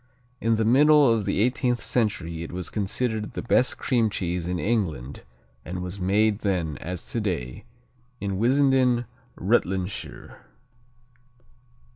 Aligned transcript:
In 0.39 0.55
the 0.55 0.65
middle 0.65 1.13
of 1.13 1.25
the 1.25 1.41
eighteenth 1.41 1.79
century 1.79 2.41
it 2.41 2.51
was 2.51 2.71
considered 2.71 3.33
the 3.33 3.43
best 3.43 3.77
cream 3.77 4.09
cheese 4.09 4.47
in 4.47 4.57
England 4.57 5.21
and 5.63 5.83
was 5.83 5.99
made 5.99 6.39
then, 6.39 6.79
as 6.79 7.05
today, 7.07 7.65
in 8.19 8.39
Wissenden, 8.39 9.05
Rutlandshire. 9.35 10.39